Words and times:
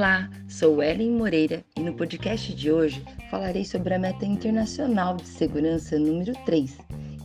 Olá, 0.00 0.30
sou 0.48 0.82
Ellen 0.82 1.10
Moreira 1.10 1.62
e 1.76 1.80
no 1.80 1.92
podcast 1.92 2.54
de 2.54 2.72
hoje 2.72 3.04
falarei 3.30 3.66
sobre 3.66 3.92
a 3.92 3.98
meta 3.98 4.24
internacional 4.24 5.14
de 5.14 5.28
segurança 5.28 5.98
número 5.98 6.32
3, 6.46 6.74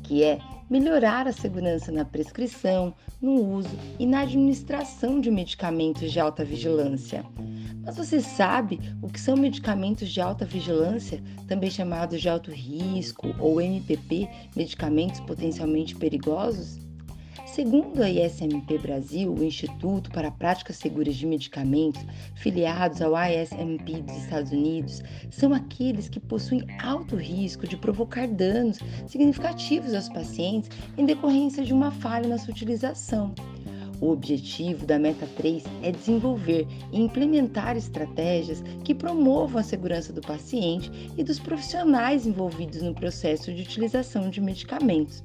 que 0.04 0.26
é 0.26 0.40
melhorar 0.70 1.26
a 1.26 1.32
segurança 1.32 1.90
na 1.90 2.04
prescrição, 2.04 2.94
no 3.22 3.42
uso 3.42 3.70
e 3.98 4.06
na 4.06 4.24
administração 4.24 5.22
de 5.22 5.32
medicamentos 5.32 6.12
de 6.12 6.20
alta 6.20 6.44
vigilância. 6.44 7.24
Mas 7.82 7.96
você 7.96 8.20
sabe 8.20 8.78
o 9.02 9.08
que 9.08 9.22
são 9.22 9.38
medicamentos 9.38 10.10
de 10.10 10.20
alta 10.20 10.44
vigilância, 10.44 11.24
também 11.48 11.72
chamados 11.72 12.20
de 12.20 12.28
alto 12.28 12.52
risco 12.52 13.34
ou 13.40 13.62
MPP, 13.62 14.28
medicamentos 14.54 15.22
potencialmente 15.22 15.96
perigosos? 15.96 16.85
Segundo 17.44 18.02
a 18.02 18.10
ISMP 18.10 18.78
Brasil, 18.78 19.34
o 19.34 19.44
Instituto 19.44 20.10
para 20.12 20.32
Práticas 20.32 20.78
Seguras 20.78 21.16
de 21.16 21.26
Medicamentos, 21.26 22.02
filiados 22.36 23.02
ao 23.02 23.14
ISMP 23.14 24.02
dos 24.02 24.16
Estados 24.16 24.52
Unidos, 24.52 25.04
são 25.30 25.54
aqueles 25.54 26.08
que 26.08 26.20
possuem 26.20 26.66
alto 26.82 27.16
risco 27.16 27.68
de 27.68 27.76
provocar 27.76 28.28
danos 28.28 28.80
significativos 29.06 29.94
aos 29.94 30.08
pacientes 30.10 30.70
em 30.98 31.06
decorrência 31.06 31.64
de 31.64 31.74
uma 31.74 31.92
falha 31.92 32.28
na 32.28 32.38
sua 32.38 32.54
utilização. 32.54 33.34
O 34.02 34.10
objetivo 34.10 34.86
da 34.86 35.00
Meta 35.00 35.28
3 35.38 35.64
é 35.82 35.92
desenvolver 35.92 36.68
e 36.92 37.00
implementar 37.00 37.78
estratégias 37.78 38.62
que 38.84 38.94
promovam 38.94 39.60
a 39.60 39.64
segurança 39.64 40.12
do 40.12 40.22
paciente 40.22 40.92
e 41.18 41.24
dos 41.24 41.40
profissionais 41.40 42.26
envolvidos 42.26 42.82
no 42.82 42.94
processo 42.94 43.54
de 43.54 43.62
utilização 43.62 44.30
de 44.30 44.42
medicamentos. 44.42 45.24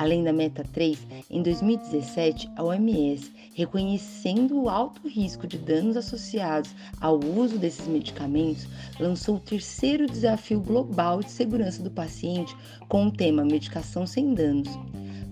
Além 0.00 0.24
da 0.24 0.32
Meta 0.32 0.64
3, 0.72 0.98
em 1.28 1.42
2017, 1.42 2.50
a 2.56 2.64
OMS, 2.64 3.30
reconhecendo 3.54 4.58
o 4.58 4.66
alto 4.66 5.06
risco 5.06 5.46
de 5.46 5.58
danos 5.58 5.94
associados 5.94 6.74
ao 6.98 7.20
uso 7.22 7.58
desses 7.58 7.86
medicamentos, 7.86 8.66
lançou 8.98 9.36
o 9.36 9.40
terceiro 9.40 10.06
desafio 10.06 10.58
global 10.58 11.20
de 11.20 11.30
segurança 11.30 11.82
do 11.82 11.90
paciente 11.90 12.56
com 12.88 13.08
o 13.08 13.12
tema 13.12 13.44
Medicação 13.44 14.06
sem 14.06 14.32
danos. 14.32 14.70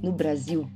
No 0.03 0.13
Brasil, 0.13 0.69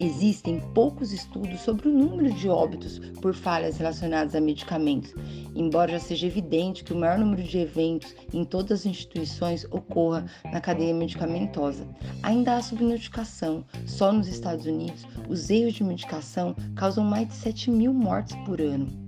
Existem 0.00 0.60
poucos 0.74 1.12
estudos 1.12 1.60
sobre 1.60 1.88
o 1.88 1.92
número 1.92 2.32
de 2.32 2.48
óbitos 2.48 3.00
por 3.20 3.34
falhas 3.34 3.78
relacionadas 3.78 4.32
a 4.32 4.40
medicamentos, 4.40 5.12
embora 5.56 5.90
já 5.90 5.98
seja 5.98 6.28
evidente 6.28 6.84
que 6.84 6.92
o 6.92 6.96
maior 6.96 7.18
número 7.18 7.42
de 7.42 7.58
eventos 7.58 8.14
em 8.32 8.44
todas 8.44 8.80
as 8.80 8.86
instituições 8.86 9.64
ocorra 9.72 10.24
na 10.52 10.60
cadeia 10.60 10.94
medicamentosa. 10.94 11.84
Ainda 12.22 12.56
há 12.56 12.62
subnotificação. 12.62 13.64
Só 13.86 14.12
nos 14.12 14.28
Estados 14.28 14.66
Unidos, 14.66 15.04
os 15.28 15.50
erros 15.50 15.74
de 15.74 15.82
medicação 15.82 16.54
causam 16.76 17.02
mais 17.02 17.26
de 17.26 17.34
7 17.34 17.68
mil 17.68 17.92
mortes 17.92 18.36
por 18.46 18.60
ano. 18.60 19.07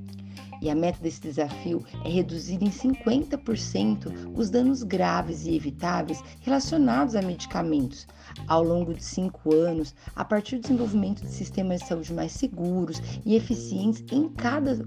E 0.60 0.68
a 0.68 0.74
meta 0.74 0.98
desse 1.00 1.20
desafio 1.20 1.84
é 2.04 2.08
reduzir 2.08 2.62
em 2.62 2.70
50% 2.70 4.32
os 4.34 4.50
danos 4.50 4.82
graves 4.82 5.46
e 5.46 5.54
evitáveis 5.54 6.22
relacionados 6.40 7.16
a 7.16 7.22
medicamentos 7.22 8.06
ao 8.46 8.62
longo 8.62 8.94
de 8.94 9.02
cinco 9.02 9.54
anos, 9.54 9.94
a 10.14 10.24
partir 10.24 10.56
do 10.56 10.62
desenvolvimento 10.62 11.22
de 11.22 11.30
sistemas 11.30 11.80
de 11.80 11.88
saúde 11.88 12.12
mais 12.12 12.32
seguros 12.32 13.00
e 13.24 13.34
eficientes 13.34 14.04
em 14.12 14.28
cada 14.28 14.78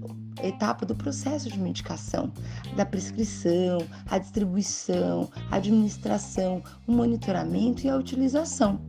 etapa 0.42 0.84
do 0.84 0.94
processo 0.94 1.48
de 1.48 1.58
medicação, 1.58 2.32
da 2.76 2.84
prescrição, 2.84 3.78
a 4.06 4.18
distribuição, 4.18 5.30
a 5.50 5.56
administração, 5.56 6.62
o 6.86 6.92
monitoramento 6.92 7.86
e 7.86 7.90
a 7.90 7.96
utilização. 7.96 8.80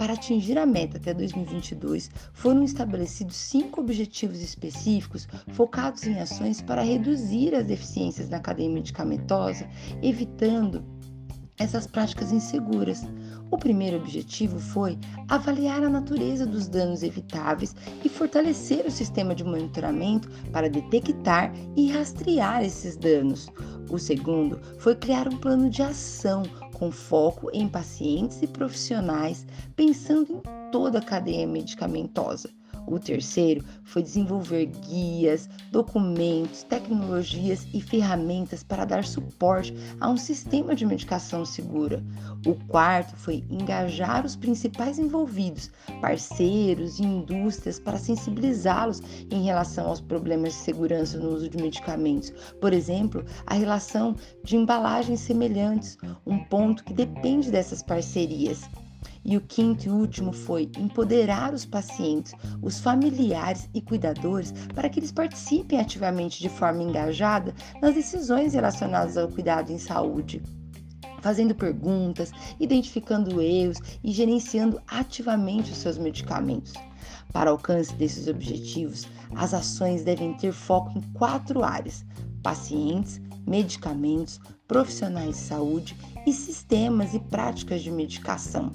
Para 0.00 0.14
atingir 0.14 0.56
a 0.56 0.64
meta 0.64 0.96
até 0.96 1.12
2022, 1.12 2.10
foram 2.32 2.62
estabelecidos 2.62 3.36
cinco 3.36 3.82
objetivos 3.82 4.40
específicos 4.40 5.28
focados 5.52 6.04
em 6.06 6.18
ações 6.18 6.62
para 6.62 6.80
reduzir 6.80 7.54
as 7.54 7.66
deficiências 7.66 8.30
na 8.30 8.40
cadeia 8.40 8.70
medicamentosa, 8.70 9.68
evitando 10.02 10.82
essas 11.58 11.86
práticas 11.86 12.32
inseguras. 12.32 13.06
O 13.50 13.58
primeiro 13.58 13.98
objetivo 13.98 14.58
foi 14.58 14.98
avaliar 15.28 15.84
a 15.84 15.90
natureza 15.90 16.46
dos 16.46 16.66
danos 16.66 17.02
evitáveis 17.02 17.76
e 18.02 18.08
fortalecer 18.08 18.86
o 18.86 18.90
sistema 18.90 19.34
de 19.34 19.44
monitoramento 19.44 20.30
para 20.50 20.70
detectar 20.70 21.52
e 21.76 21.92
rastrear 21.92 22.64
esses 22.64 22.96
danos. 22.96 23.50
O 23.90 23.98
segundo 23.98 24.58
foi 24.78 24.94
criar 24.94 25.28
um 25.28 25.36
plano 25.36 25.68
de 25.68 25.82
ação 25.82 26.42
com 26.80 26.90
foco 26.90 27.50
em 27.52 27.68
pacientes 27.68 28.40
e 28.40 28.46
profissionais, 28.46 29.46
pensando 29.76 30.32
em 30.32 30.70
toda 30.72 30.98
a 30.98 31.02
cadeia 31.02 31.46
medicamentosa. 31.46 32.48
O 32.86 32.98
terceiro 32.98 33.64
foi 33.84 34.02
desenvolver 34.02 34.66
guias, 34.66 35.48
documentos, 35.70 36.62
tecnologias 36.64 37.66
e 37.72 37.80
ferramentas 37.80 38.62
para 38.62 38.84
dar 38.84 39.04
suporte 39.04 39.74
a 40.00 40.08
um 40.08 40.16
sistema 40.16 40.74
de 40.74 40.84
medicação 40.86 41.44
segura. 41.44 42.02
O 42.46 42.54
quarto 42.66 43.16
foi 43.16 43.44
engajar 43.50 44.24
os 44.24 44.36
principais 44.36 44.98
envolvidos, 44.98 45.70
parceiros 46.00 46.98
e 46.98 47.02
indústrias, 47.02 47.78
para 47.78 47.98
sensibilizá-los 47.98 49.02
em 49.30 49.44
relação 49.44 49.88
aos 49.88 50.00
problemas 50.00 50.52
de 50.52 50.58
segurança 50.60 51.18
no 51.18 51.34
uso 51.34 51.48
de 51.48 51.58
medicamentos. 51.58 52.32
Por 52.60 52.72
exemplo, 52.72 53.24
a 53.46 53.54
relação 53.54 54.16
de 54.42 54.56
embalagens 54.56 55.20
semelhantes, 55.20 55.96
um 56.26 56.38
ponto 56.44 56.84
que 56.84 56.92
depende 56.92 57.50
dessas 57.50 57.82
parcerias. 57.82 58.68
E 59.24 59.36
o 59.36 59.40
quinto 59.40 59.86
e 59.86 59.90
último 59.90 60.32
foi 60.32 60.70
empoderar 60.78 61.52
os 61.52 61.66
pacientes, 61.66 62.32
os 62.62 62.80
familiares 62.80 63.68
e 63.74 63.80
cuidadores 63.80 64.52
para 64.74 64.88
que 64.88 64.98
eles 64.98 65.12
participem 65.12 65.78
ativamente 65.78 66.40
de 66.40 66.48
forma 66.48 66.82
engajada 66.82 67.54
nas 67.80 67.94
decisões 67.94 68.54
relacionadas 68.54 69.16
ao 69.16 69.28
cuidado 69.28 69.70
em 69.70 69.78
saúde 69.78 70.42
fazendo 71.20 71.54
perguntas, 71.54 72.32
identificando 72.58 73.40
erros 73.40 73.78
e 74.02 74.12
gerenciando 74.12 74.80
ativamente 74.88 75.70
os 75.70 75.78
seus 75.78 75.98
medicamentos. 75.98 76.72
Para 77.32 77.50
alcance 77.50 77.94
desses 77.94 78.26
objetivos, 78.26 79.06
as 79.36 79.54
ações 79.54 80.02
devem 80.02 80.34
ter 80.34 80.52
foco 80.52 80.98
em 80.98 81.02
quatro 81.12 81.62
áreas: 81.62 82.04
pacientes, 82.42 83.20
medicamentos, 83.46 84.40
profissionais 84.66 85.36
de 85.36 85.42
saúde 85.42 85.96
e 86.26 86.32
sistemas 86.32 87.14
e 87.14 87.20
práticas 87.20 87.82
de 87.82 87.90
medicação. 87.90 88.72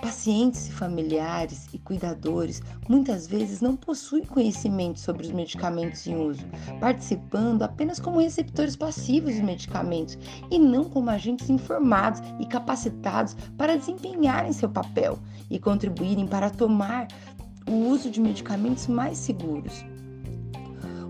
Pacientes 0.00 0.68
e 0.68 0.72
familiares 0.72 1.66
e 1.72 1.78
cuidadores 1.78 2.62
muitas 2.88 3.26
vezes 3.26 3.60
não 3.60 3.76
possuem 3.76 4.24
conhecimento 4.24 5.00
sobre 5.00 5.24
os 5.24 5.32
medicamentos 5.32 6.06
em 6.06 6.16
uso, 6.16 6.44
participando 6.78 7.62
apenas 7.62 7.98
como 7.98 8.20
receptores 8.20 8.76
passivos 8.76 9.34
dos 9.34 9.42
medicamentos 9.42 10.18
e 10.50 10.58
não 10.58 10.84
como 10.84 11.10
agentes 11.10 11.48
informados 11.48 12.20
e 12.38 12.46
capacitados 12.46 13.34
para 13.56 13.76
desempenharem 13.76 14.52
seu 14.52 14.68
papel 14.68 15.18
e 15.50 15.58
contribuírem 15.58 16.26
para 16.26 16.50
tomar 16.50 17.08
o 17.66 17.88
uso 17.88 18.10
de 18.10 18.20
medicamentos 18.20 18.86
mais 18.86 19.18
seguros. 19.18 19.84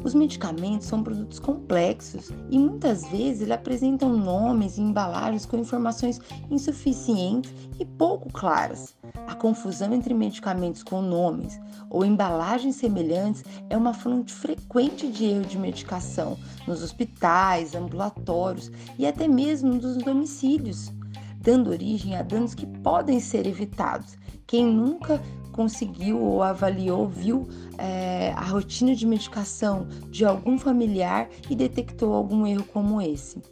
Os 0.04 0.14
medicamentos 0.14 0.86
são 0.86 1.02
produtos 1.02 1.38
complexos 1.38 2.30
e 2.50 2.58
muitas 2.58 3.06
vezes 3.08 3.42
eles 3.42 3.54
apresentam 3.54 4.16
nomes 4.16 4.78
e 4.78 4.82
embalagens 4.82 5.44
com 5.44 5.56
informações 5.56 6.20
insuficientes 6.50 7.52
e 7.78 7.84
pouco 7.84 8.32
claras. 8.32 8.96
A 9.26 9.34
confusão 9.34 9.92
entre 9.92 10.14
medicamentos 10.14 10.82
com 10.82 11.02
nomes 11.02 11.58
ou 11.90 12.04
embalagens 12.04 12.76
semelhantes 12.76 13.44
é 13.68 13.76
uma 13.76 13.92
fonte 13.92 14.32
frequente 14.32 15.08
de 15.08 15.24
erro 15.24 15.44
de 15.44 15.58
medicação 15.58 16.36
nos 16.66 16.82
hospitais, 16.82 17.74
ambulatórios 17.74 18.70
e 18.98 19.06
até 19.06 19.26
mesmo 19.26 19.74
nos 19.74 19.96
domicílios, 19.98 20.92
dando 21.40 21.70
origem 21.70 22.16
a 22.16 22.22
danos 22.22 22.54
que 22.54 22.66
podem 22.66 23.20
ser 23.20 23.46
evitados. 23.46 24.16
Quem 24.46 24.64
nunca 24.64 25.20
conseguiu 25.56 26.20
ou 26.20 26.42
avaliou, 26.42 27.08
viu 27.08 27.48
é, 27.78 28.32
a 28.36 28.44
rotina 28.44 28.94
de 28.94 29.06
medicação 29.06 29.88
de 30.10 30.24
algum 30.24 30.58
familiar 30.58 31.28
e 31.48 31.56
detectou 31.56 32.12
algum 32.12 32.46
erro 32.46 32.64
como 32.64 33.00
esse. 33.00 33.42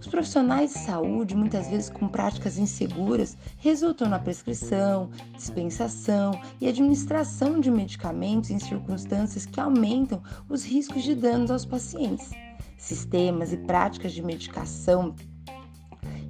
Os 0.00 0.06
profissionais 0.06 0.72
de 0.72 0.78
saúde, 0.78 1.36
muitas 1.36 1.68
vezes 1.68 1.90
com 1.90 2.08
práticas 2.08 2.56
inseguras, 2.56 3.36
resultam 3.58 4.08
na 4.08 4.18
prescrição, 4.18 5.10
dispensação 5.36 6.40
e 6.58 6.66
administração 6.66 7.60
de 7.60 7.70
medicamentos 7.70 8.50
em 8.50 8.58
circunstâncias 8.58 9.44
que 9.44 9.60
aumentam 9.60 10.22
os 10.48 10.64
riscos 10.64 11.04
de 11.04 11.14
danos 11.14 11.50
aos 11.50 11.66
pacientes. 11.66 12.30
Sistemas 12.78 13.52
e 13.52 13.58
práticas 13.58 14.12
de 14.12 14.22
medicação 14.22 15.14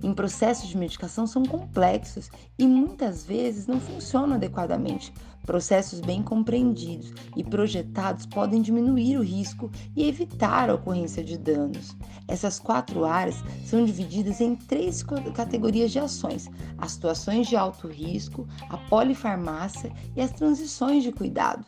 em 0.03 0.15
processos 0.15 0.69
de 0.69 0.77
medicação 0.77 1.27
são 1.27 1.45
complexos 1.45 2.31
e 2.59 2.67
muitas 2.67 3.25
vezes 3.25 3.67
não 3.67 3.81
funcionam 3.81 4.37
adequadamente. 4.37 5.13
Processos 5.45 6.01
bem 6.01 6.23
compreendidos 6.23 7.13
e 7.37 7.43
projetados 7.43 8.27
podem 8.27 8.63
diminuir 8.63 9.17
o 9.17 9.23
risco 9.23 9.71
e 9.97 10.07
evitar 10.07 10.71
a 10.71 10.75
ocorrência 10.75 11.25
de 11.25 11.37
danos. 11.37 11.97
Essas 12.29 12.59
quatro 12.59 13.05
áreas 13.05 13.43
são 13.65 13.85
divididas 13.85 14.41
em 14.41 14.55
três 14.55 15.03
categorias 15.35 15.91
de 15.91 15.99
ações: 15.99 16.49
as 16.79 16.93
situações 16.93 17.49
de 17.49 17.57
alto 17.57 17.89
risco, 17.89 18.47
a 18.69 18.77
polifarmácia 18.77 19.93
e 20.15 20.21
as 20.21 20.31
transições 20.31 21.03
de 21.03 21.11
cuidado. 21.11 21.67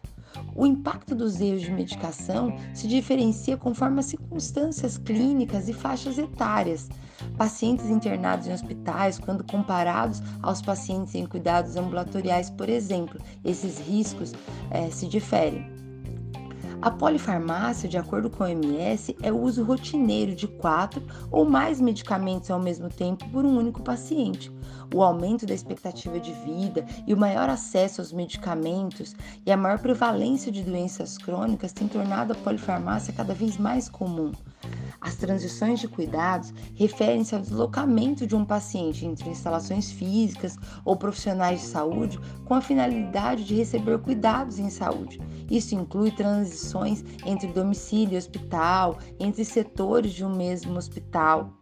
O 0.54 0.66
impacto 0.66 1.14
dos 1.14 1.40
erros 1.40 1.62
de 1.62 1.70
medicação 1.70 2.54
se 2.74 2.86
diferencia 2.86 3.56
conforme 3.56 4.00
as 4.00 4.06
circunstâncias 4.06 4.96
clínicas 4.98 5.68
e 5.68 5.72
faixas 5.72 6.18
etárias. 6.18 6.88
Pacientes 7.36 7.86
internados 7.86 8.46
em 8.46 8.52
hospitais, 8.52 9.18
quando 9.18 9.44
comparados 9.44 10.22
aos 10.42 10.62
pacientes 10.62 11.14
em 11.14 11.26
cuidados 11.26 11.76
ambulatoriais, 11.76 12.50
por 12.50 12.68
exemplo, 12.68 13.20
esses 13.44 13.78
riscos 13.78 14.32
é, 14.70 14.90
se 14.90 15.06
diferem. 15.06 15.82
A 16.82 16.90
polifarmácia, 16.90 17.88
de 17.88 17.96
acordo 17.96 18.28
com 18.28 18.42
a 18.42 18.48
OMS, 18.48 19.16
é 19.22 19.30
o 19.30 19.40
uso 19.40 19.62
rotineiro 19.62 20.34
de 20.34 20.48
quatro 20.48 21.00
ou 21.30 21.44
mais 21.44 21.80
medicamentos 21.80 22.50
ao 22.50 22.58
mesmo 22.58 22.88
tempo 22.88 23.24
por 23.30 23.44
um 23.44 23.56
único 23.56 23.80
paciente. 23.80 24.50
O 24.92 25.00
aumento 25.00 25.46
da 25.46 25.54
expectativa 25.54 26.18
de 26.18 26.32
vida 26.32 26.84
e 27.06 27.14
o 27.14 27.16
maior 27.16 27.48
acesso 27.48 28.00
aos 28.00 28.12
medicamentos 28.12 29.14
e 29.46 29.52
a 29.52 29.56
maior 29.56 29.78
prevalência 29.78 30.50
de 30.50 30.64
doenças 30.64 31.16
crônicas 31.16 31.72
têm 31.72 31.86
tornado 31.86 32.32
a 32.32 32.36
polifarmácia 32.36 33.14
cada 33.14 33.32
vez 33.32 33.56
mais 33.56 33.88
comum. 33.88 34.32
As 35.02 35.16
transições 35.16 35.80
de 35.80 35.88
cuidados 35.88 36.54
referem-se 36.76 37.34
ao 37.34 37.40
deslocamento 37.40 38.24
de 38.24 38.36
um 38.36 38.44
paciente 38.44 39.04
entre 39.04 39.28
instalações 39.28 39.90
físicas 39.90 40.56
ou 40.84 40.96
profissionais 40.96 41.60
de 41.60 41.66
saúde 41.66 42.20
com 42.44 42.54
a 42.54 42.60
finalidade 42.60 43.44
de 43.44 43.56
receber 43.56 43.98
cuidados 43.98 44.60
em 44.60 44.70
saúde. 44.70 45.20
Isso 45.50 45.74
inclui 45.74 46.12
transições 46.12 47.04
entre 47.26 47.48
domicílio 47.48 48.14
e 48.14 48.16
hospital, 48.16 48.98
entre 49.18 49.44
setores 49.44 50.12
de 50.12 50.24
um 50.24 50.34
mesmo 50.34 50.78
hospital. 50.78 51.52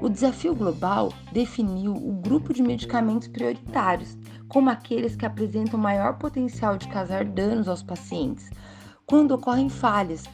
O 0.00 0.08
desafio 0.08 0.54
global 0.54 1.12
definiu 1.32 1.92
o 1.92 2.12
grupo 2.12 2.52
de 2.52 2.62
medicamentos 2.62 3.26
prioritários 3.26 4.16
como 4.46 4.70
aqueles 4.70 5.16
que 5.16 5.26
apresentam 5.26 5.80
maior 5.80 6.18
potencial 6.18 6.78
de 6.78 6.86
causar 6.86 7.24
danos 7.24 7.66
aos 7.66 7.82
pacientes. 7.82 8.48
Quando 9.06 9.32
ocorrem 9.32 9.68
falhas, 9.68 10.24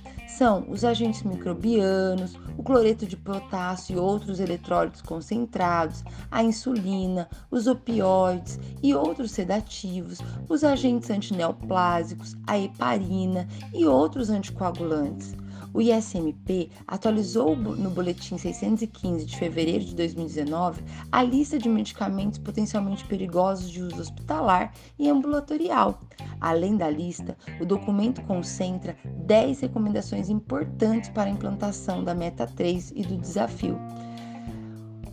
são 0.42 0.68
os 0.68 0.84
agentes 0.84 1.22
microbianos, 1.22 2.34
o 2.58 2.64
cloreto 2.64 3.06
de 3.06 3.16
potássio 3.16 3.94
e 3.94 4.00
outros 4.00 4.40
eletrólitos 4.40 5.00
concentrados, 5.00 6.02
a 6.32 6.42
insulina, 6.42 7.28
os 7.48 7.68
opioides 7.68 8.58
e 8.82 8.92
outros 8.92 9.30
sedativos, 9.30 10.18
os 10.48 10.64
agentes 10.64 11.10
antineoplásicos, 11.10 12.36
a 12.44 12.58
heparina 12.58 13.46
e 13.72 13.86
outros 13.86 14.30
anticoagulantes. 14.30 15.32
O 15.74 15.80
ISMP 15.80 16.70
atualizou 16.86 17.56
no 17.56 17.90
Boletim 17.90 18.36
615 18.36 19.24
de 19.24 19.38
fevereiro 19.38 19.84
de 19.84 19.94
2019 19.94 20.82
a 21.10 21.22
lista 21.22 21.58
de 21.58 21.68
medicamentos 21.68 22.38
potencialmente 22.38 23.04
perigosos 23.06 23.70
de 23.70 23.82
uso 23.82 24.00
hospitalar 24.00 24.72
e 24.98 25.08
ambulatorial. 25.08 26.00
Além 26.40 26.76
da 26.76 26.90
lista, 26.90 27.36
o 27.58 27.64
documento 27.64 28.20
concentra 28.22 28.96
10 29.04 29.60
recomendações 29.60 30.28
importantes 30.28 31.08
para 31.08 31.30
a 31.30 31.32
implantação 31.32 32.04
da 32.04 32.14
Meta 32.14 32.46
3 32.46 32.92
e 32.94 33.02
do 33.02 33.16
desafio. 33.16 33.78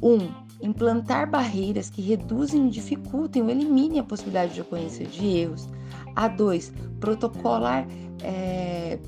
1. 0.01 0.13
Um, 0.13 0.29
implantar 0.61 1.29
barreiras 1.29 1.89
que 1.89 2.01
reduzem, 2.01 2.67
dificultem 2.67 3.43
ou 3.43 3.49
eliminem 3.49 3.99
a 3.99 4.03
possibilidade 4.03 4.55
de 4.55 4.61
ocorrência 4.61 5.05
de 5.05 5.25
erros. 5.25 5.69
A 6.15 6.27
2. 6.27 6.73
Protocolar. 6.99 7.87
É, 8.21 8.99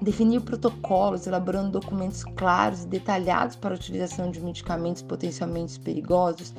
definir 0.00 0.40
protocolos, 0.40 1.26
elaborando 1.26 1.80
documentos 1.80 2.24
claros 2.36 2.84
e 2.84 2.86
detalhados 2.86 3.56
para 3.56 3.74
a 3.74 3.76
utilização 3.76 4.30
de 4.30 4.40
medicamentos 4.40 5.02
potencialmente 5.02 5.78
perigosos, 5.80 6.54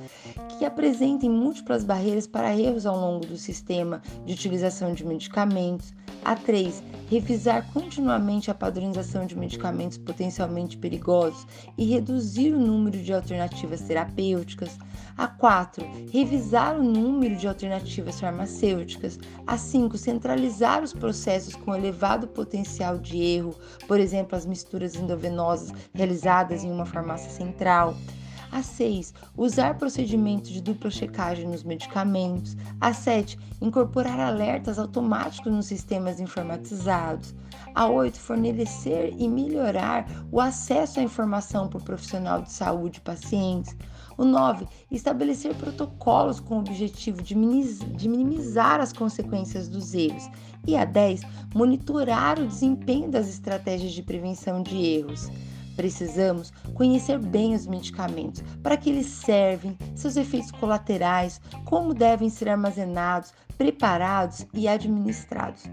que 0.58 0.66
apresentem 0.66 1.30
múltiplas 1.30 1.84
barreiras 1.84 2.28
para 2.28 2.56
erros 2.56 2.86
ao 2.86 2.98
longo 2.98 3.26
do 3.26 3.38
sistema 3.38 4.02
de 4.26 4.34
utilização 4.34 4.94
de 4.94 5.06
medicamentos. 5.06 5.94
A 6.24 6.36
3. 6.36 6.84
Revisar 7.10 7.66
continuamente 7.72 8.52
a 8.52 8.54
padronização 8.54 9.26
de 9.26 9.38
medicamentos 9.38 9.98
potencialmente 9.98 10.78
perigosos 10.78 11.48
e 11.78 11.86
reduzir 11.86 12.54
o 12.54 12.60
número 12.60 13.02
de 13.02 13.14
alternativas 13.14 13.82
terapêuticas. 13.82 14.78
A 15.20 15.28
4. 15.28 15.86
Revisar 16.14 16.80
o 16.80 16.82
número 16.82 17.36
de 17.36 17.46
alternativas 17.46 18.22
farmacêuticas. 18.22 19.20
A 19.46 19.58
5. 19.58 19.98
Centralizar 19.98 20.82
os 20.82 20.94
processos 20.94 21.58
com 21.58 21.76
elevado 21.76 22.26
potencial 22.26 22.98
de 22.98 23.22
erro, 23.22 23.54
por 23.86 24.00
exemplo, 24.00 24.38
as 24.38 24.46
misturas 24.46 24.96
endovenosas 24.96 25.74
realizadas 25.94 26.64
em 26.64 26.72
uma 26.72 26.86
farmácia 26.86 27.30
central. 27.30 27.98
A 28.50 28.64
6. 28.64 29.14
Usar 29.36 29.78
procedimentos 29.78 30.52
de 30.52 30.62
dupla 30.62 30.90
checagem 30.90 31.50
nos 31.50 31.64
medicamentos. 31.64 32.56
A 32.80 32.94
7. 32.94 33.38
Incorporar 33.62 34.22
alertas 34.22 34.80
automáticos 34.80 35.52
nos 35.52 35.66
sistemas 35.66 36.22
informatizados. 36.22 37.36
A 37.76 37.88
8. 37.88 38.18
Fornecer 38.18 39.14
e 39.18 39.28
melhorar 39.28 40.08
o 40.32 40.40
acesso 40.40 41.02
à 41.02 41.04
informação 41.04 41.68
por 41.68 41.84
profissional 41.84 42.42
de 42.42 42.54
saúde 42.54 43.00
e 43.00 43.02
pacientes. 43.02 43.76
O 44.20 44.26
9. 44.26 44.68
Estabelecer 44.92 45.56
protocolos 45.56 46.42
com 46.42 46.56
o 46.56 46.60
objetivo 46.60 47.22
de 47.22 47.34
minimizar 47.34 48.82
as 48.82 48.92
consequências 48.92 49.70
dos 49.70 49.94
erros. 49.94 50.30
E 50.68 50.76
a 50.76 50.84
10. 50.84 51.22
Monitorar 51.56 52.38
o 52.38 52.46
desempenho 52.46 53.10
das 53.10 53.30
estratégias 53.30 53.94
de 53.94 54.04
prevenção 54.04 54.62
de 54.62 54.76
erros. 54.76 55.30
Precisamos 55.80 56.52
conhecer 56.74 57.18
bem 57.18 57.56
os 57.56 57.66
medicamentos, 57.66 58.44
para 58.62 58.76
que 58.76 58.90
eles 58.90 59.06
servem, 59.06 59.78
seus 59.96 60.18
efeitos 60.18 60.52
colaterais, 60.52 61.40
como 61.64 61.94
devem 61.94 62.30
ser 62.30 62.50
armazenados, 62.50 63.34
preparados 63.58 64.46
e 64.54 64.68
administrados. 64.68 65.64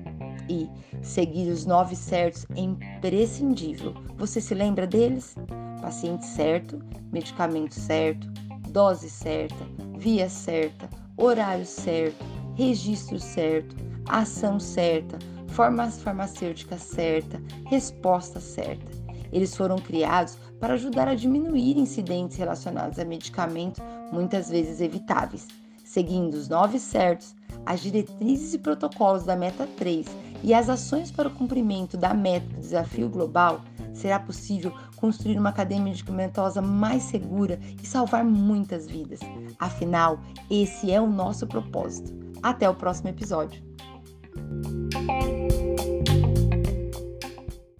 E 0.49 0.70
seguir 1.03 1.50
os 1.50 1.67
nove 1.67 1.97
certos 1.97 2.47
é 2.55 2.61
imprescindível. 2.61 3.94
Você 4.17 4.41
se 4.41 4.55
lembra 4.55 4.87
deles? 4.87 5.35
Paciente 5.82 6.25
certo, 6.25 6.79
medicamento 7.12 7.75
certo, 7.75 8.29
dose 8.70 9.11
certa, 9.11 9.67
via 9.99 10.29
certa, 10.29 10.88
horário 11.17 11.67
certo, 11.67 12.25
registro 12.55 13.19
certo, 13.19 13.75
ação 14.09 14.61
certa, 14.61 15.19
forma 15.49 15.91
farmacêutica 15.91 16.79
certa, 16.79 17.43
resposta 17.69 18.38
certa. 18.38 19.06
Eles 19.32 19.56
foram 19.56 19.76
criados 19.76 20.38
para 20.61 20.75
ajudar 20.75 21.08
a 21.08 21.14
diminuir 21.14 21.78
incidentes 21.78 22.37
relacionados 22.37 22.99
a 22.99 23.05
medicamentos 23.05 23.82
muitas 24.12 24.49
vezes 24.49 24.81
evitáveis. 24.81 25.46
Seguindo 25.84 26.34
os 26.34 26.49
nove 26.49 26.78
certos, 26.78 27.34
as 27.64 27.81
diretrizes 27.81 28.54
e 28.54 28.59
protocolos 28.59 29.25
da 29.25 29.37
Meta 29.37 29.66
3 29.76 30.06
e 30.42 30.52
as 30.52 30.68
ações 30.68 31.11
para 31.11 31.28
o 31.28 31.35
cumprimento 31.35 31.97
da 31.97 32.12
meta 32.12 32.47
do 32.47 32.61
desafio 32.61 33.09
global, 33.09 33.62
será 33.92 34.18
possível 34.18 34.73
construir 34.97 35.38
uma 35.38 35.52
cadeia 35.52 35.80
medicamentosa 35.80 36.61
mais 36.61 37.04
segura 37.04 37.59
e 37.83 37.87
salvar 37.87 38.25
muitas 38.25 38.87
vidas. 38.87 39.21
Afinal, 39.59 40.21
esse 40.50 40.90
é 40.90 41.00
o 41.00 41.06
nosso 41.06 41.47
propósito. 41.47 42.14
Até 42.42 42.68
o 42.68 42.75
próximo 42.75 43.09
episódio. 43.09 43.64